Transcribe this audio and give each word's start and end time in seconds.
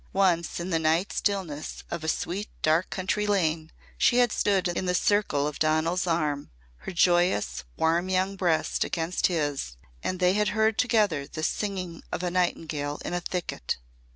Once 0.13 0.59
in 0.59 0.71
the 0.71 0.79
night 0.79 1.13
stillness 1.13 1.83
of 1.91 2.03
a 2.03 2.07
sweet 2.07 2.47
dark 2.63 2.89
country 2.89 3.27
lane 3.27 3.71
she 3.99 4.17
had 4.17 4.31
stood 4.31 4.67
in 4.69 4.87
the 4.87 4.95
circle 4.95 5.45
of 5.45 5.59
Donal's 5.59 6.07
arm, 6.07 6.49
her 6.77 6.91
joyous, 6.91 7.65
warm 7.77 8.09
young 8.09 8.35
breast 8.35 8.83
against 8.83 9.27
his 9.27 9.77
and 10.01 10.19
they 10.19 10.33
had 10.33 10.47
heard 10.57 10.79
together 10.79 11.27
the 11.27 11.43
singing 11.43 12.01
of 12.11 12.23
a 12.23 12.31
nightingale 12.31 12.99
in 13.05 13.13
a 13.13 13.21
thicket. 13.21 13.77